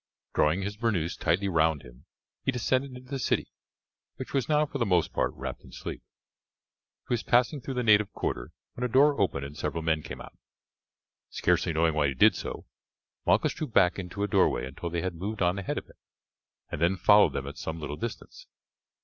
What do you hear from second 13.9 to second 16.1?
into a doorway until they had moved on ahead of him,